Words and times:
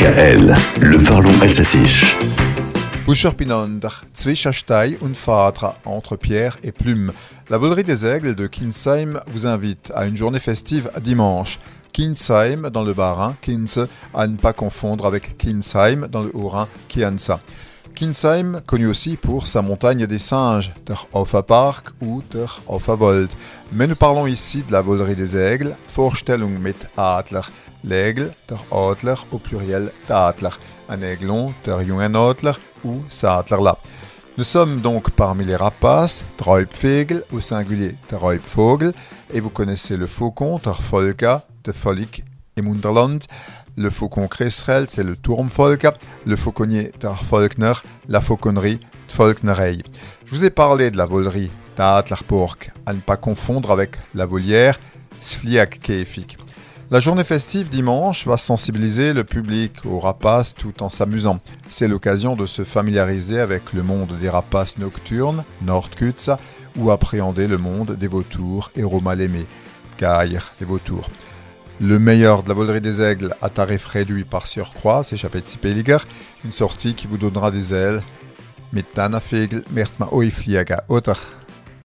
DKL, 0.00 0.56
le 0.80 1.04
parlons 1.04 1.38
alsacien. 1.42 1.84
Buscherpinander, 3.04 3.90
Zwischastei 4.14 4.96
und 5.02 5.14
Fatra, 5.14 5.76
entre 5.84 6.16
pierre 6.16 6.56
et 6.62 6.72
plume. 6.72 7.12
La 7.50 7.58
volerie 7.58 7.84
des 7.84 8.06
aigles 8.06 8.34
de 8.34 8.46
Kinsheim 8.46 9.20
vous 9.26 9.46
invite 9.46 9.92
à 9.94 10.06
une 10.06 10.16
journée 10.16 10.38
festive 10.38 10.90
dimanche. 11.02 11.58
Kinsheim 11.92 12.70
dans 12.70 12.82
le 12.82 12.94
Bas-Rhin, 12.94 13.36
Kins, 13.42 13.88
à 14.14 14.26
ne 14.26 14.38
pas 14.38 14.54
confondre 14.54 15.04
avec 15.04 15.36
Kinsheim 15.36 16.08
dans 16.10 16.22
le 16.22 16.30
Haut-Rhin, 16.32 16.66
Kianza. 16.88 17.38
Kinsheim, 17.94 18.60
connu 18.66 18.86
aussi 18.86 19.16
pour 19.16 19.46
sa 19.46 19.62
montagne 19.62 20.06
des 20.06 20.18
singes, 20.18 20.72
der 20.86 21.06
Park 21.42 21.90
ou 22.00 22.22
der 22.30 22.60
Wold. 22.66 23.30
Mais 23.72 23.86
nous 23.86 23.96
parlons 23.96 24.26
ici 24.26 24.62
de 24.66 24.72
la 24.72 24.80
volerie 24.80 25.14
des 25.14 25.36
aigles, 25.36 25.76
Vorstellung 25.88 26.58
mit 26.58 26.74
Adler. 26.96 27.42
L'aigle, 27.84 28.32
der 28.48 28.58
Adler 28.70 29.14
au 29.32 29.38
pluriel 29.38 29.92
d'Adler. 30.08 30.50
Un 30.88 31.02
aiglon, 31.02 31.54
der 31.64 31.80
Jungenadler 31.82 32.52
ou 32.84 33.02
Sadlerla. 33.08 33.78
Nous 34.38 34.44
sommes 34.44 34.80
donc 34.80 35.10
parmi 35.10 35.44
les 35.44 35.56
rapaces, 35.56 36.24
Treubfegel 36.36 37.24
au 37.32 37.40
singulier 37.40 37.96
Treubvogel, 38.08 38.92
et 39.32 39.40
vous 39.40 39.50
connaissez 39.50 39.96
le 39.96 40.06
faucon, 40.06 40.58
der 40.62 40.80
Volka, 40.80 41.44
de 41.64 41.72
Folik 41.72 42.24
et 42.56 42.62
Munderland. 42.62 43.20
Le 43.76 43.90
faucon 43.90 44.28
cresserelle, 44.28 44.86
c'est 44.88 45.04
le 45.04 45.16
Turmfolka. 45.16 45.94
Le 46.26 46.36
fauconnier, 46.36 46.92
Volkner. 47.02 47.72
La 48.08 48.20
fauconnerie, 48.20 48.80
Volknerei. 49.16 49.78
Je 50.26 50.30
vous 50.30 50.44
ai 50.44 50.50
parlé 50.50 50.90
de 50.90 50.96
la 50.96 51.06
volerie, 51.06 51.50
d'Adlerpork, 51.76 52.72
à 52.86 52.92
ne 52.92 53.00
pas 53.00 53.16
confondre 53.16 53.70
avec 53.70 53.96
la 54.14 54.26
volière, 54.26 54.78
Sfliak-Kefik. 55.20 56.38
La 56.92 56.98
journée 56.98 57.22
festive 57.22 57.68
dimanche 57.68 58.26
va 58.26 58.36
sensibiliser 58.36 59.12
le 59.12 59.22
public 59.22 59.74
aux 59.84 60.00
rapaces 60.00 60.54
tout 60.54 60.82
en 60.82 60.88
s'amusant. 60.88 61.38
C'est 61.68 61.86
l'occasion 61.86 62.34
de 62.34 62.46
se 62.46 62.64
familiariser 62.64 63.38
avec 63.38 63.72
le 63.72 63.84
monde 63.84 64.18
des 64.20 64.28
rapaces 64.28 64.76
nocturnes, 64.76 65.44
Nordkutsa, 65.62 66.40
ou 66.76 66.90
appréhender 66.90 67.46
le 67.46 67.58
monde 67.58 67.96
des 67.96 68.08
vautours 68.08 68.72
et 68.74 68.82
Romalémé, 68.82 69.46
Gaïr, 69.98 70.52
les 70.58 70.66
vautours. 70.66 71.08
Le 71.82 71.98
meilleur 71.98 72.42
de 72.42 72.48
la 72.48 72.54
volerie 72.54 72.82
des 72.82 73.00
aigles 73.00 73.34
à 73.40 73.48
tarif 73.48 73.86
réduit 73.86 74.24
par 74.24 74.46
surcroît, 74.46 75.02
c'est 75.02 75.16
Chapetsipeliger, 75.16 75.96
une 76.44 76.52
sortie 76.52 76.92
qui 76.92 77.06
vous 77.06 77.16
donnera 77.16 77.50
des 77.50 77.72
ailes. 77.72 78.02